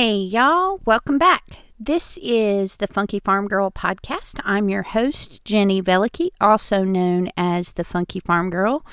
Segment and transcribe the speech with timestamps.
[0.00, 1.58] Hey, y'all, welcome back.
[1.76, 4.38] This is the Funky Farm Girl podcast.
[4.44, 8.86] I'm your host, Jenny Velicky, also known as the Funky Farm Girl.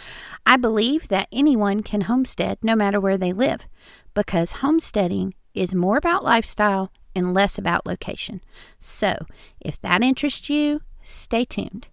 [0.48, 3.68] I believe that anyone can homestead no matter where they live
[4.16, 8.42] because homesteading is more about lifestyle and less about location.
[8.80, 9.28] So,
[9.60, 11.88] if that interests you, stay tuned.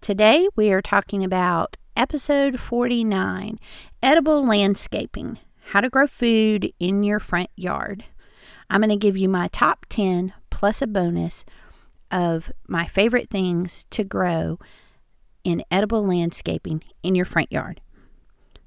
[0.00, 3.58] Today, we are talking about episode 49
[4.00, 8.04] edible landscaping how to grow food in your front yard.
[8.70, 11.44] I'm going to give you my top 10 plus a bonus
[12.10, 14.58] of my favorite things to grow
[15.44, 17.80] in edible landscaping in your front yard.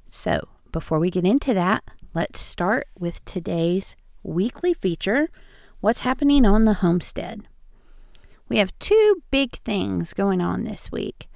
[0.06, 5.30] So, before we get into that, let's start with today's weekly feature
[5.82, 7.48] What's happening on the homestead?
[8.48, 11.28] We have two big things going on this week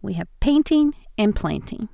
[0.00, 1.88] we have painting and planting.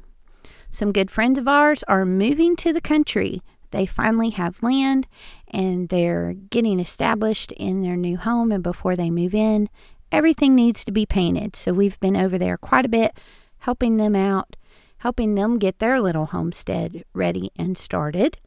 [0.69, 3.41] Some good friends of ours are moving to the country
[3.75, 5.07] they finally have land
[5.49, 8.53] and they're getting established in their new home.
[8.53, 9.69] And before they move in,
[10.13, 11.57] everything needs to be painted.
[11.57, 13.17] So we've been over there quite a bit,
[13.59, 14.57] helping them out,
[14.99, 18.39] helping them get their little homestead ready and started.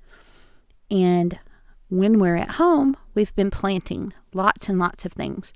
[0.89, 1.37] And
[1.89, 5.53] when we're at home, we've been planting lots and lots of things.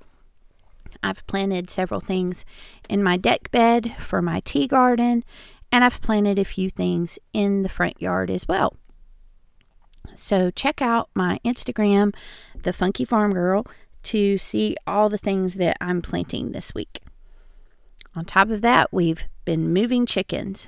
[1.02, 2.44] I've planted several things
[2.90, 5.24] in my deck bed for my tea garden,
[5.72, 8.76] and I've planted a few things in the front yard as well.
[10.16, 12.14] So check out my Instagram,
[12.62, 13.66] The Funky Farm Girl,
[14.04, 17.02] to see all the things that I'm planting this week.
[18.16, 20.68] On top of that, we've been moving chickens.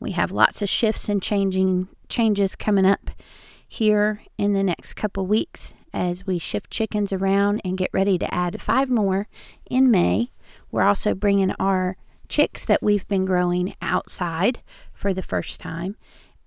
[0.00, 3.10] We have lots of shifts and changing changes coming up
[3.68, 8.34] here in the next couple weeks as we shift chickens around and get ready to
[8.34, 9.28] add five more
[9.70, 10.30] in May.
[10.70, 11.96] We're also bringing our
[12.28, 14.62] chicks that we've been growing outside
[14.92, 15.96] for the first time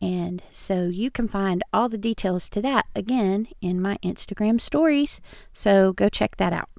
[0.02, 5.22] and so you can find all the details to that again in my Instagram stories.
[5.54, 6.70] So go check that out.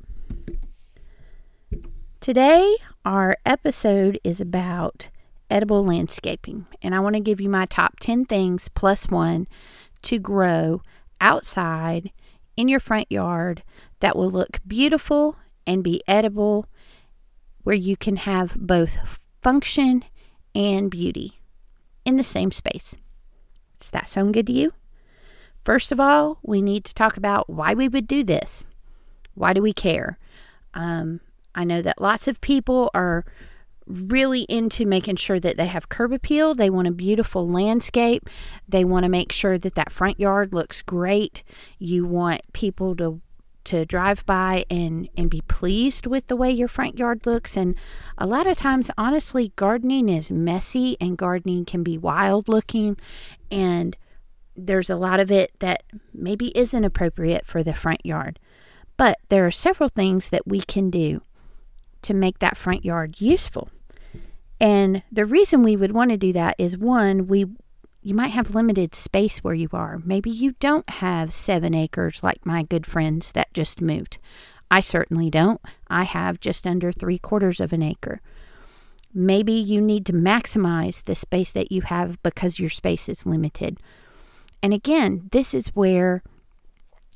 [2.21, 5.09] Today, our episode is about
[5.49, 9.47] edible landscaping, and I want to give you my top 10 things plus one
[10.03, 10.83] to grow
[11.21, 12.11] outside
[12.57, 13.63] in your front yard
[14.01, 16.67] that will look beautiful and be edible,
[17.63, 18.99] where you can have both
[19.43, 20.05] function
[20.55, 21.41] and beauty
[22.05, 22.95] in the same space.
[23.79, 24.73] Does that sound good to you?
[25.65, 28.65] First of all, we need to talk about why we would do this.
[29.35, 30.19] Why do we care?
[30.75, 31.21] Um,
[31.55, 33.25] I know that lots of people are
[33.87, 36.55] really into making sure that they have curb appeal.
[36.55, 38.29] They want a beautiful landscape.
[38.69, 41.43] They want to make sure that that front yard looks great.
[41.79, 43.21] You want people to
[43.67, 47.57] to drive by and and be pleased with the way your front yard looks.
[47.57, 47.75] And
[48.17, 52.97] a lot of times honestly gardening is messy and gardening can be wild looking.
[53.51, 53.97] And
[54.57, 55.83] there's a lot of it that
[56.15, 58.39] maybe isn't appropriate for the front yard.
[58.97, 61.21] But there are several things that we can do
[62.03, 63.69] to make that front yard useful.
[64.61, 67.47] And the reason we would want to do that is one we
[68.07, 70.01] you might have limited space where you are.
[70.05, 74.19] Maybe you don't have seven acres like my good friends that just moved.
[74.71, 75.61] I certainly don't.
[75.89, 78.21] I have just under three quarters of an acre.
[79.13, 83.81] Maybe you need to maximize the space that you have because your space is limited.
[84.63, 86.23] And again, this is where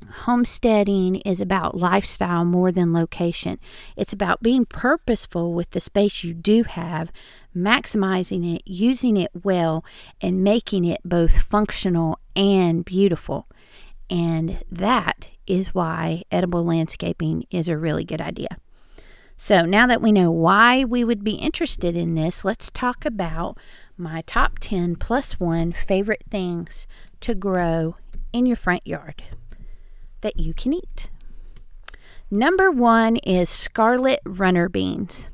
[0.08, 3.60] homesteading is about lifestyle more than location.
[3.96, 7.12] It's about being purposeful with the space you do have,
[7.56, 9.84] maximizing it, using it well,
[10.20, 13.48] and making it both functional and beautiful.
[14.08, 18.56] And that is why edible landscaping is a really good idea.
[19.36, 23.56] So, now that we know why we would be interested in this, let's talk about
[23.96, 26.86] my top 10 plus one favorite things
[27.20, 27.96] to grow
[28.32, 29.22] in your front yard
[30.20, 31.08] that you can eat.
[32.30, 35.30] Number one is scarlet runner beans.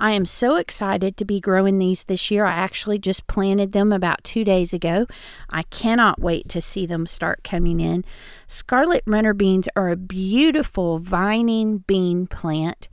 [0.00, 2.46] I am so excited to be growing these this year.
[2.46, 5.06] I actually just planted them about two days ago.
[5.50, 8.06] I cannot wait to see them start coming in.
[8.46, 12.88] Scarlet runner beans are a beautiful vining bean plant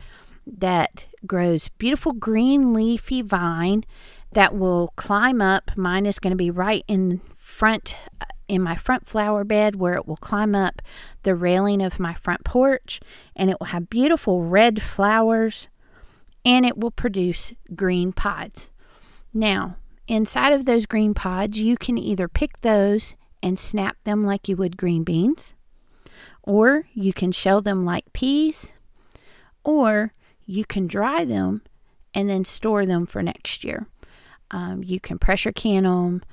[0.45, 3.85] that grows beautiful green leafy vine
[4.33, 5.71] that will climb up.
[5.77, 9.93] Mine is going to be right in front uh, in my front flower bed where
[9.93, 10.81] it will climb up
[11.23, 12.99] the railing of my front porch
[13.35, 15.67] and it will have beautiful red flowers
[16.47, 18.71] and it will produce green pods.
[19.33, 19.75] Now,
[20.07, 24.55] inside of those green pods, you can either pick those and snap them like you
[24.55, 25.53] would green beans,
[26.41, 28.69] or you can shell them like peas,
[29.65, 30.13] or
[30.45, 31.63] you can dry them
[32.13, 33.87] and then store them for next year.
[34.49, 36.23] Um, you can pressure can them.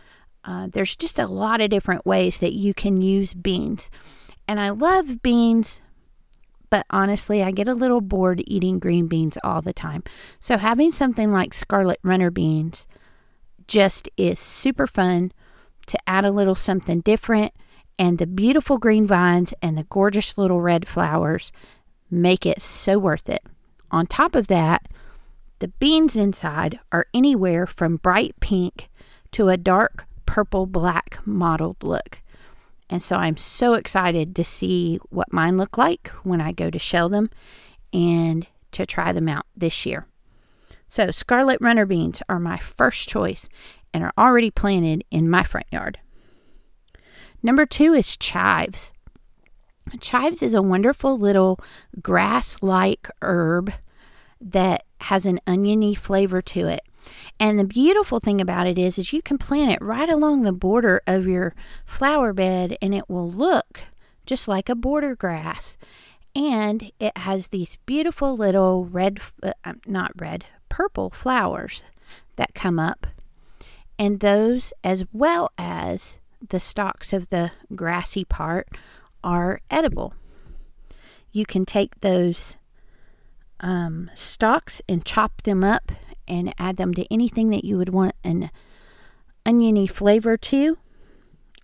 [0.44, 3.90] Uh, there's just a lot of different ways that you can use beans.
[4.46, 5.81] And I love beans,
[6.75, 10.03] but honestly, I get a little bored eating green beans all the time.
[10.41, 12.88] So having something like scarlet runner beans
[13.69, 15.31] just is super fun
[15.87, 17.53] to add a little something different.
[17.97, 21.53] And the beautiful green vines and the gorgeous little red flowers
[22.11, 23.44] make it so worth it.
[23.93, 24.88] On top of that,
[25.61, 28.88] the beans inside are anywhere from bright pink
[29.31, 32.19] to a dark purple black mottled look.
[32.90, 36.78] And so I'm so excited to see what mine look like when I go to
[36.78, 37.31] shell them
[37.92, 40.06] and to try them out this year.
[40.86, 43.48] So, scarlet runner beans are my first choice
[43.92, 45.98] and are already planted in my front yard.
[47.42, 48.92] Number two is chives.
[50.00, 51.60] Chives is a wonderful little
[52.02, 53.72] grass like herb
[54.40, 56.82] that has an oniony flavor to it.
[57.38, 60.52] And the beautiful thing about it is, is you can plant it right along the
[60.52, 61.54] border of your
[61.84, 63.82] flower bed and it will look
[64.26, 65.76] just like a border grass.
[66.34, 71.82] And it has these beautiful little red, uh, um, not red, purple flowers
[72.36, 73.06] that come up.
[73.98, 78.68] And those, as well as the stalks of the grassy part,
[79.22, 80.14] are edible.
[81.30, 82.56] You can take those
[83.60, 85.92] um, stalks and chop them up
[86.26, 88.50] and add them to anything that you would want an
[89.47, 90.79] oniony flavor to.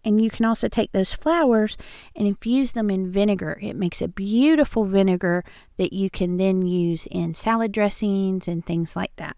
[0.04, 1.76] And you can also take those flowers
[2.16, 3.58] and infuse them in vinegar.
[3.60, 5.44] It makes a beautiful vinegar
[5.76, 9.36] that you can then use in salad dressings and things like that.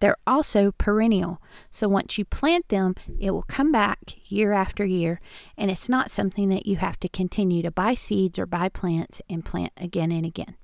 [0.00, 1.40] They're also perennial.
[1.70, 5.20] So once you plant them, it will come back year after year.
[5.56, 9.20] And it's not something that you have to continue to buy seeds or buy plants
[9.30, 10.56] and plant again and again.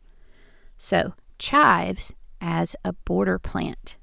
[0.77, 3.97] So, chives as a border plant.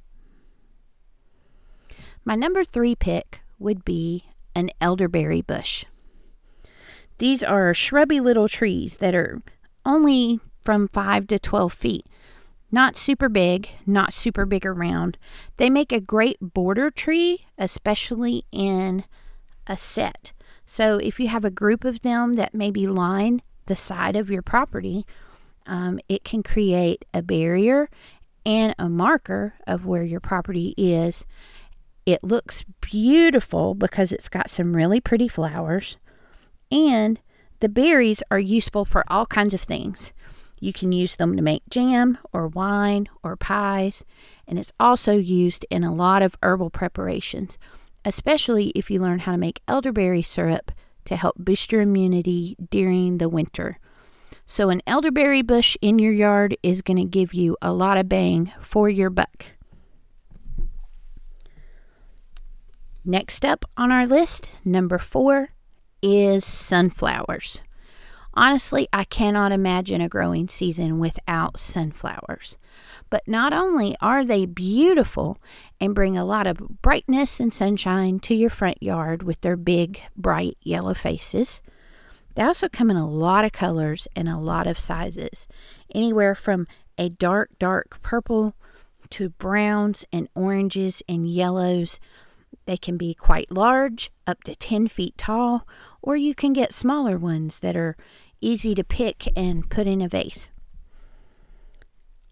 [2.24, 5.86] My number three pick would be an elderberry bush.
[7.18, 9.42] These are shrubby little trees that are
[9.86, 12.06] only from 5 to 12 feet.
[12.72, 15.18] Not super big, not super big around.
[15.58, 19.06] They make a great border tree, especially in
[19.68, 20.34] a set.
[20.66, 24.42] So if you have a group of them that maybe line the side of your
[24.42, 25.06] property,
[25.68, 27.90] um, it can create a barrier
[28.46, 31.26] and a marker of where your property is.
[32.06, 35.98] It looks beautiful because it's got some really pretty flowers,
[36.72, 37.20] and
[37.60, 40.12] the berries are useful for all kinds of things.
[40.60, 44.06] You can use them to make jam or wine or pies,
[44.48, 47.58] and it's also used in a lot of herbal preparations,
[48.04, 50.72] especially if you learn how to make elderberry syrup
[51.06, 53.80] to help boost your immunity during the winter.
[54.46, 58.08] So, an elderberry bush in your yard is going to give you a lot of
[58.08, 59.48] bang for your buck.
[63.04, 65.50] Next up on our list, number four,
[66.02, 67.62] is sunflowers.
[68.38, 72.58] Honestly, I cannot imagine a growing season without sunflowers.
[73.10, 75.38] But not only are they beautiful
[75.80, 80.02] and bring a lot of brightness and sunshine to your front yard with their big,
[80.18, 81.62] bright yellow faces,
[82.36, 85.48] they also come in a lot of colors and a lot of sizes,
[85.94, 88.54] anywhere from a dark, dark purple
[89.10, 92.00] to browns and oranges and yellows.
[92.66, 95.68] They can be quite large, up to 10 feet tall,
[96.02, 97.96] or you can get smaller ones that are
[98.42, 100.52] easy to pick and put in a vase.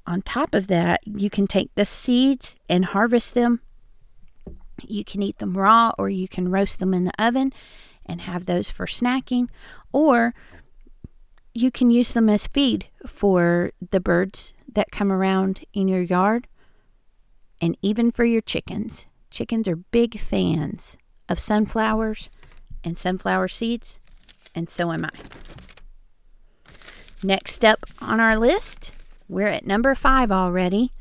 [0.06, 3.62] On top of that, you can take the seeds and harvest them.
[4.82, 7.54] You can eat them raw or you can roast them in the oven
[8.06, 9.48] and have those for snacking,
[9.92, 10.34] or
[11.54, 16.48] you can use them as feed for the birds that come around in your yard
[17.62, 19.06] and even for your chickens.
[19.30, 20.98] Chickens are big fans
[21.30, 22.30] of sunflowers
[22.84, 24.00] and sunflower seeds,
[24.54, 25.10] and so am I.
[27.24, 28.92] Next up on our list
[29.30, 30.92] We're at number five already.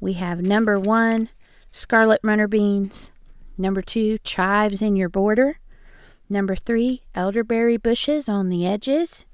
[0.00, 1.28] We have number one,
[1.72, 3.10] scarlet runner beans.
[3.58, 5.58] Number two, chives in your border.
[6.28, 9.24] Number three, elderberry bushes on the edges.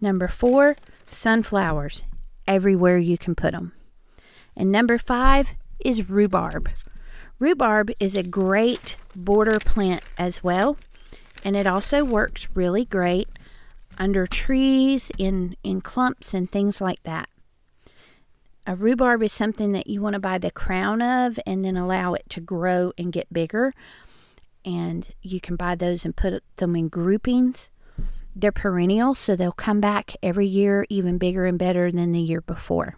[0.00, 0.76] Number four,
[1.10, 2.02] sunflowers
[2.46, 3.72] everywhere you can put them.
[4.56, 5.48] And number five
[5.84, 6.70] is rhubarb.
[7.38, 10.76] Rhubarb is a great border plant as well,
[11.44, 13.28] and it also works really great
[13.98, 17.28] under trees, in, in clumps, and things like that.
[18.66, 22.14] A rhubarb is something that you want to buy the crown of and then allow
[22.14, 23.74] it to grow and get bigger.
[24.64, 27.70] And you can buy those and put them in groupings.
[28.34, 32.40] They're perennial, so they'll come back every year even bigger and better than the year
[32.40, 32.96] before.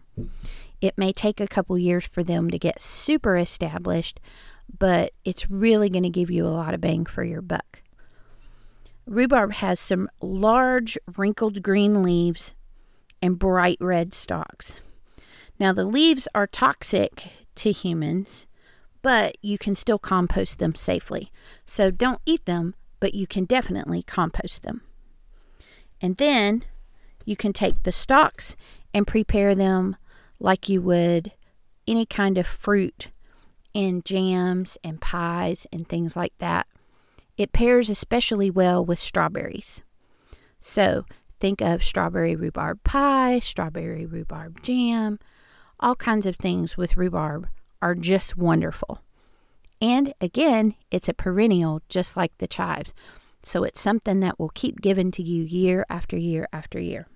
[0.81, 4.21] It may take a couple years for them to get super established,
[4.79, 7.83] but it's really going to give you a lot of bang for your buck.
[9.07, 12.55] Rhubarb has some large wrinkled green leaves
[13.23, 14.81] and bright red stalks.
[15.59, 18.47] Now, the leaves are toxic to humans,
[19.03, 21.31] but you can still compost them safely.
[21.65, 24.83] So don't eat them, but you can definitely compost them.
[26.01, 26.65] And then
[27.25, 28.57] you can take the stalks
[28.93, 29.97] and prepare them
[30.39, 31.33] like you would
[31.87, 33.09] any kind of fruit
[33.73, 36.67] in jams and pies and things like that.
[37.37, 39.83] It pairs especially well with strawberries.
[40.61, 41.05] So
[41.39, 45.19] think of strawberry rhubarb pie, strawberry rhubarb jam,
[45.79, 47.49] all kinds of things with rhubarb
[47.81, 49.03] are just wonderful.
[49.81, 52.95] And again, it's a perennial just like the chives.
[53.43, 57.07] So it's something that will keep giving to you year after year after year.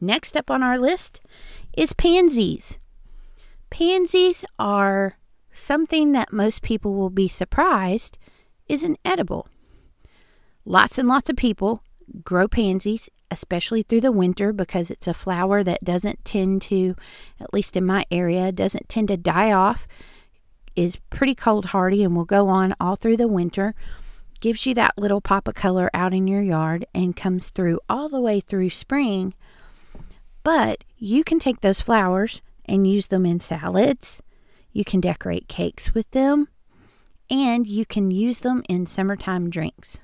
[0.00, 1.20] Next up on our list
[1.76, 2.76] is pansies.
[3.70, 5.16] Pansies are
[5.52, 8.18] something that most people will be surprised
[8.68, 9.46] is an edible.
[10.64, 11.82] Lots and lots of people
[12.24, 16.94] grow pansies, especially through the winter, because it's a flower that doesn't tend to,
[17.40, 19.86] at least in my area, doesn't tend to die off,
[20.74, 23.74] is pretty cold hardy and will go on all through the winter.
[24.40, 28.08] Gives you that little pop of color out in your yard and comes through all
[28.08, 29.34] the way through spring.
[30.42, 34.20] But you can take those flowers and use them in salads.
[34.72, 36.48] You can decorate cakes with them.
[37.30, 40.00] And you can use them in summertime drinks.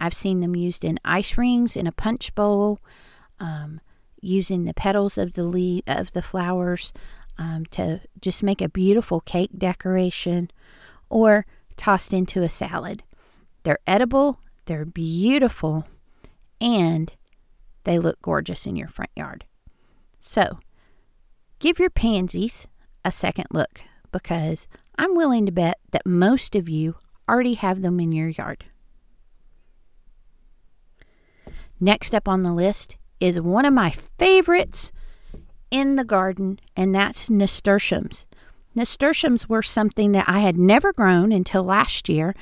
[0.00, 2.80] I've seen them used in ice rings, in a punch bowl,
[3.40, 3.80] um,
[4.20, 6.92] using the petals of the leaf of the flowers
[7.38, 10.50] um, to just make a beautiful cake decoration,
[11.08, 13.02] or tossed into a salad.
[13.62, 15.86] They're edible, they're beautiful,
[16.60, 17.12] and
[17.84, 19.44] they look gorgeous in your front yard.
[20.20, 20.58] So,
[21.58, 22.66] give your pansies
[23.04, 24.66] a second look because
[24.98, 26.96] I'm willing to bet that most of you
[27.28, 28.64] already have them in your yard.
[31.80, 34.92] Next up on the list is one of my favorites
[35.70, 38.26] in the garden, and that's nasturtiums.
[38.74, 42.34] Nasturtiums were something that I had never grown until last year,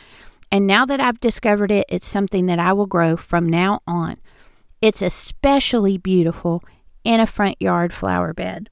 [0.51, 4.19] and now that I've discovered it, it's something that I will grow from now on.
[4.81, 6.63] It's especially beautiful
[7.03, 8.71] in a front yard flower bed.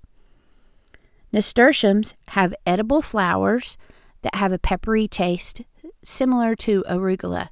[1.32, 3.76] Nasturtiums have edible flowers
[4.22, 5.62] that have a peppery taste
[6.04, 7.48] similar to arugula,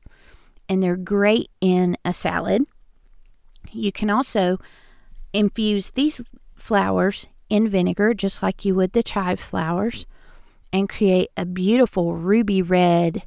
[0.68, 2.66] and they're great in a salad.
[3.70, 4.58] You can also
[5.32, 6.20] infuse these
[6.54, 10.06] flowers in vinegar, just like you would the chive flowers,
[10.72, 13.24] and create a beautiful ruby red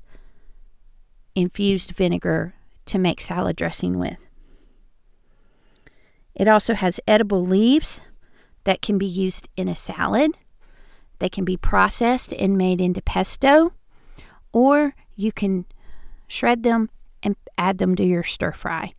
[1.35, 2.53] infused vinegar
[2.85, 4.17] to make salad dressing with.
[6.35, 8.01] It also has edible leaves
[8.63, 10.31] that can be used in a salad.
[11.19, 13.73] They can be processed and made into pesto,
[14.51, 15.65] or you can
[16.27, 16.89] shred them
[17.21, 18.93] and add them to your stir fry.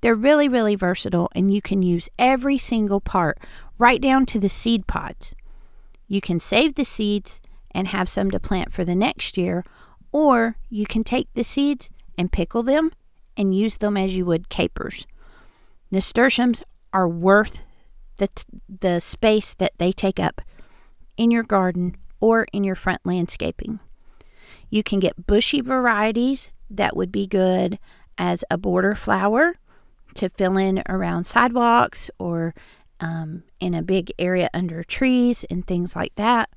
[0.00, 3.38] They're really, really versatile, and you can use every single part,
[3.78, 5.34] right down to the seed pods.
[6.06, 7.40] You can save the seeds
[7.72, 9.64] and have some to plant for the next year,
[10.12, 12.90] or you can take the seeds and pickle them
[13.36, 15.06] and use them as you would capers.
[15.90, 16.62] Nasturtiums
[16.92, 17.62] are worth
[18.16, 20.40] the, t- the space that they take up
[21.16, 23.80] in your garden or in your front landscaping.
[24.70, 27.78] You can get bushy varieties that would be good
[28.16, 29.54] as a border flower
[30.18, 32.54] to fill in around sidewalks or
[33.00, 36.50] um, in a big area under trees and things like that.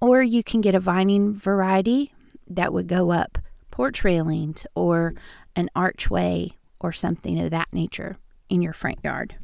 [0.00, 2.12] Or you can get a vining variety
[2.46, 3.38] that would go up
[3.70, 5.14] porch railings or
[5.56, 9.36] an archway or something of that nature in your front yard.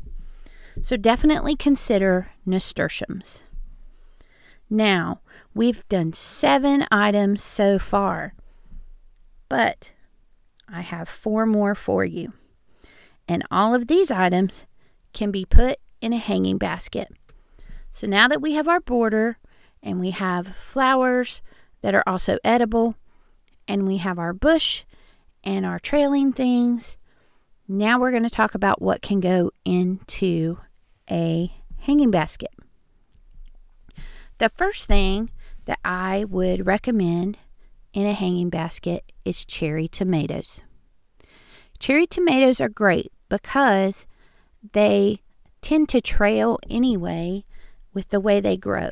[0.82, 3.42] So definitely consider nasturtiums.
[4.68, 5.20] Now,
[5.54, 8.34] we've done seven items so far,
[9.48, 9.92] but
[10.68, 12.32] I have four more for you.
[13.26, 14.64] And all of these items
[15.12, 17.08] can be put in a hanging basket.
[17.90, 19.38] So now that we have our border
[19.82, 21.40] and we have flowers
[21.82, 22.96] that are also edible,
[23.68, 24.84] and we have our bush
[25.42, 26.96] and our trailing things,
[27.66, 30.58] now we're going to talk about what can go into
[31.10, 32.50] a hanging basket.
[34.38, 35.30] The first thing
[35.64, 37.38] that I would recommend
[37.92, 40.60] in a hanging basket is cherry tomatoes.
[41.78, 43.12] Cherry tomatoes are great
[43.42, 44.06] because
[44.72, 45.18] they
[45.60, 47.44] tend to trail anyway
[47.92, 48.90] with the way they grow,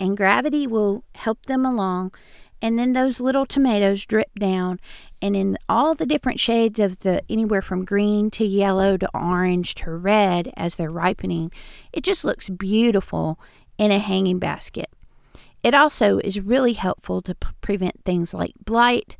[0.00, 2.14] and gravity will help them along.
[2.62, 4.80] And then those little tomatoes drip down,
[5.20, 9.74] and in all the different shades of the anywhere from green to yellow to orange
[9.74, 11.52] to red as they're ripening,
[11.92, 13.38] it just looks beautiful
[13.76, 14.88] in a hanging basket.
[15.62, 19.18] It also is really helpful to p- prevent things like blight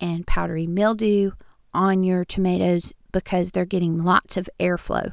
[0.00, 1.32] and powdery mildew
[1.74, 5.12] on your tomatoes because they're getting lots of airflow.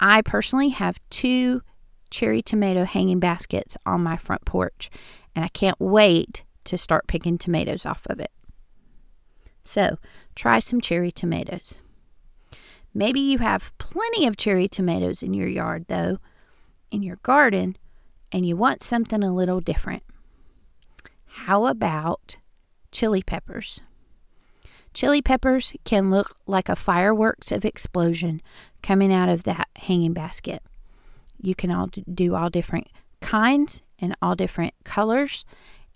[0.00, 1.62] I personally have two
[2.10, 4.90] cherry tomato hanging baskets on my front porch,
[5.34, 8.30] and I can't wait to start picking tomatoes off of it.
[9.62, 9.98] So,
[10.34, 11.74] try some cherry tomatoes.
[12.94, 16.18] Maybe you have plenty of cherry tomatoes in your yard, though,
[16.90, 17.76] in your garden,
[18.32, 20.02] and you want something a little different.
[21.26, 22.36] How about
[22.90, 23.80] chili peppers?
[24.98, 28.42] Chili peppers can look like a fireworks of explosion
[28.82, 30.60] coming out of that hanging basket.
[31.40, 32.88] You can all do all different
[33.20, 35.44] kinds and all different colors,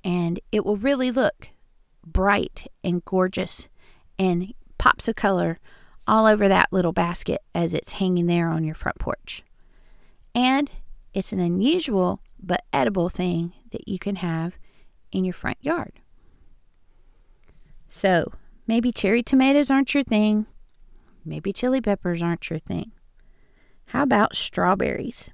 [0.05, 1.49] and it will really look
[2.07, 3.67] bright and gorgeous
[4.21, 5.59] and pops of color
[6.07, 9.43] all over that little basket as it's hanging there on your front porch.
[10.33, 10.71] And
[11.13, 14.53] it's an unusual but edible thing that you can have
[15.11, 15.95] in your front yard.
[17.89, 18.31] So,
[18.73, 20.47] maybe cherry tomatoes aren't your thing.
[21.27, 22.93] Maybe chili peppers aren't your thing.
[23.89, 25.29] How about strawberries?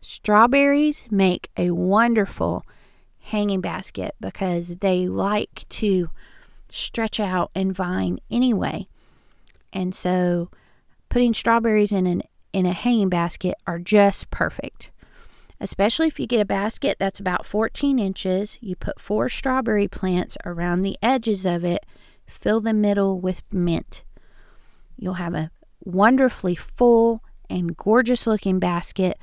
[0.00, 2.64] Strawberries make a wonderful
[3.18, 6.10] hanging basket because they like to
[6.68, 8.86] stretch out and vine anyway.
[9.72, 10.48] And so
[11.08, 14.92] putting strawberries in an in a hanging basket are just perfect.
[15.60, 20.36] Especially if you get a basket that's about 14 inches, you put four strawberry plants
[20.46, 21.84] around the edges of it,
[22.32, 24.02] fill the middle with mint.
[24.96, 25.50] You'll have a
[25.84, 29.18] wonderfully full and gorgeous looking basket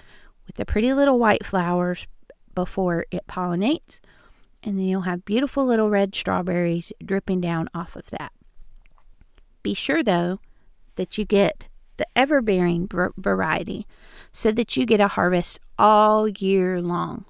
[0.45, 2.07] with the pretty little white flowers
[2.53, 3.99] before it pollinates.
[4.61, 8.31] And then you'll have beautiful little red strawberries dripping down off of that.
[9.63, 10.39] Be sure, though,
[10.95, 11.67] that you get
[11.97, 13.85] the everbearing variety
[14.31, 17.25] so that you get a harvest all year long.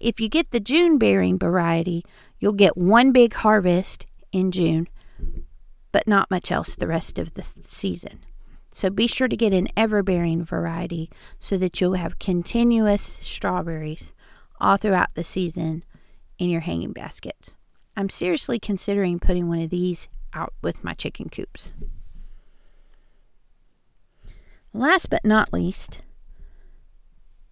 [0.00, 2.04] If you get the June bearing variety,
[2.38, 4.88] you'll get one big harvest in June,
[5.92, 8.20] but not much else the rest of the season.
[8.72, 14.12] So be sure to get an everbearing variety so that you'll have continuous strawberries
[14.58, 15.84] all throughout the season
[16.38, 17.50] in your hanging baskets.
[17.96, 21.72] I'm seriously considering putting one of these out with my chicken coops.
[24.72, 25.98] Last but not least,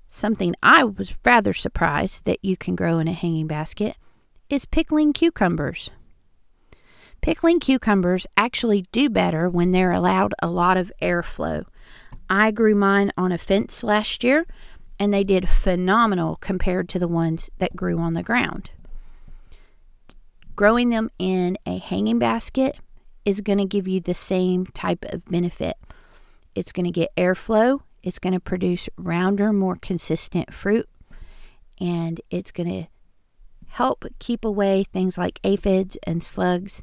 [0.09, 3.97] something I was rather surprised that you can grow in a hanging basket
[4.49, 5.91] is pickling cucumbers.
[7.23, 11.67] Pickling cucumbers actually do better when they're allowed a lot of airflow.
[12.31, 14.47] I grew mine on a fence last year
[14.99, 18.71] and they did phenomenal compared to the ones that grew on the ground.
[20.57, 22.79] Growing them in a hanging basket
[23.25, 25.77] is going to give you the same type of benefit.
[26.55, 30.89] It's going to get airflow, it's going to produce rounder, more consistent fruit,
[31.79, 32.89] and it's going to
[33.69, 36.83] help keep away things like aphids and slugs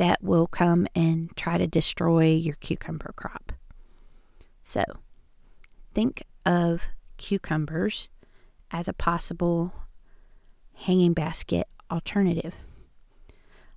[0.00, 3.52] that will come and try to destroy your cucumber crop.
[4.62, 4.82] So,
[5.92, 6.84] think of
[7.18, 8.08] cucumbers
[8.70, 9.74] as a possible
[10.72, 12.54] hanging basket alternative.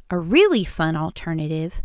[0.09, 1.81] A really fun alternative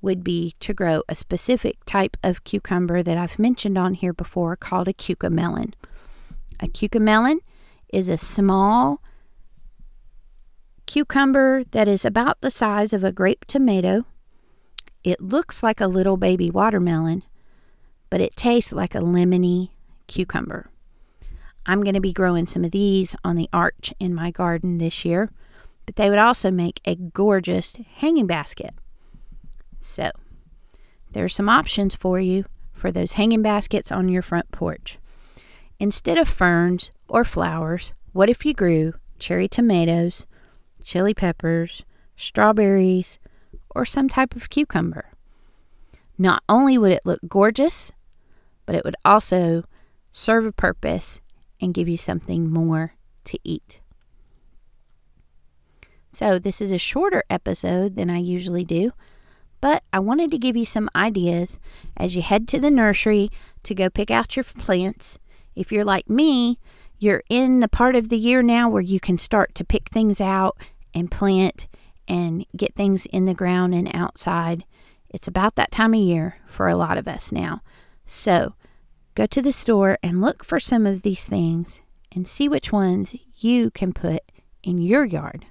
[0.00, 4.56] would be to grow a specific type of cucumber that I've mentioned on here before
[4.56, 5.74] called a cucamelon.
[6.58, 7.40] A cucamelon
[7.92, 9.02] is a small
[10.86, 14.04] cucumber that is about the size of a grape tomato.
[15.02, 17.22] It looks like a little baby watermelon,
[18.10, 19.70] but it tastes like a lemony
[20.06, 20.70] cucumber.
[21.66, 25.04] I'm going to be growing some of these on the arch in my garden this
[25.04, 25.30] year,
[25.86, 28.74] but they would also make a gorgeous hanging basket.
[29.80, 30.10] So,
[31.12, 34.98] there are some options for you for those hanging baskets on your front porch.
[35.78, 40.26] Instead of ferns or flowers, what if you grew cherry tomatoes,
[40.84, 41.84] chili peppers,
[42.16, 43.18] strawberries,
[43.74, 45.10] or some type of cucumber.
[46.16, 47.90] Not only would it look gorgeous,
[48.66, 49.64] but it would also
[50.12, 51.20] serve a purpose,
[51.60, 52.94] and give you something more
[53.24, 53.80] to eat.
[56.10, 58.92] So, this is a shorter episode than I usually do,
[59.60, 61.58] but I wanted to give you some ideas
[61.96, 63.30] as you head to the nursery
[63.64, 65.18] to go pick out your plants.
[65.56, 66.60] If you're like me,
[66.98, 70.20] you're in the part of the year now where you can start to pick things
[70.20, 70.56] out
[70.94, 71.66] and plant
[72.06, 74.64] and get things in the ground and outside.
[75.08, 77.62] It's about that time of year for a lot of us now.
[78.06, 78.54] So,
[79.14, 81.80] go to the store and look for some of these things
[82.12, 84.22] and see which ones you can put
[84.62, 85.46] in your yard.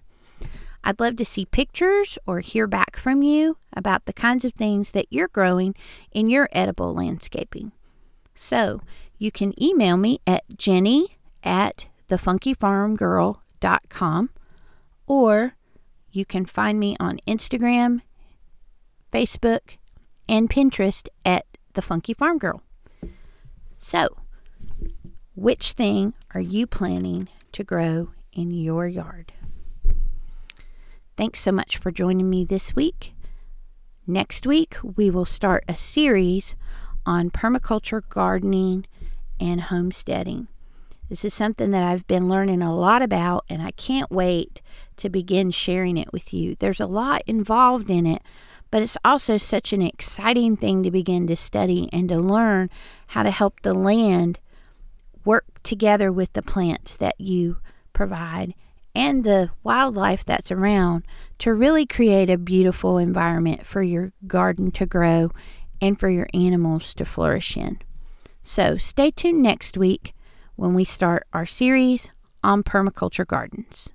[0.83, 4.91] I'd love to see pictures or hear back from you about the kinds of things
[4.91, 5.75] that you're growing
[6.11, 7.71] in your edible landscaping.
[8.35, 8.81] So
[9.17, 14.29] you can email me at jenny at thefunkyfarmgirl.com
[15.07, 15.55] or
[16.11, 18.01] you can find me on Instagram,
[19.11, 19.77] Facebook,
[20.29, 22.61] and Pinterest at The Funky Farm Girl.
[23.75, 24.17] So,
[25.35, 29.33] which thing are you planning to grow in your yard?
[31.17, 33.13] Thanks so much for joining me this week.
[34.07, 36.55] Next week, we will start a series
[37.05, 38.85] on permaculture gardening
[39.39, 40.47] and homesteading.
[41.09, 44.61] This is something that I've been learning a lot about, and I can't wait
[44.97, 46.55] to begin sharing it with you.
[46.59, 48.21] There's a lot involved in it,
[48.71, 52.69] but it's also such an exciting thing to begin to study and to learn
[53.07, 54.39] how to help the land
[55.25, 57.57] work together with the plants that you
[57.93, 58.53] provide
[58.95, 61.03] and the wildlife that's around
[61.39, 65.31] to really create a beautiful environment for your garden to grow
[65.81, 67.79] and for your animals to flourish in.
[68.41, 70.13] So stay tuned next week
[70.55, 72.09] when we start our series
[72.43, 73.89] on permaculture gardens.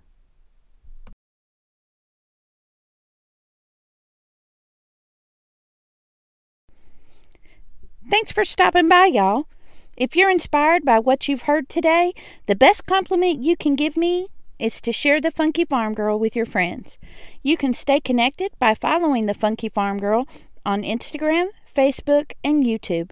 [8.11, 9.49] Thanks for stopping by, y'all.
[9.95, 12.15] If you're inspired by what you've heard today,
[12.47, 16.35] the best compliment you can give me is to share the Funky Farm Girl with
[16.35, 16.97] your friends.
[17.43, 20.27] You can stay connected by following the Funky Farm Girl
[20.65, 23.11] on Instagram, Facebook, and YouTube.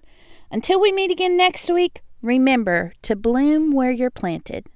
[0.51, 4.67] Until we meet again next week, remember to bloom where you're planted.